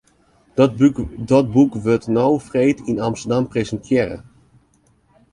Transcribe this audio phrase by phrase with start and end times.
[1.27, 4.17] Dat boek wurdt no freed yn Amsterdam presintearre.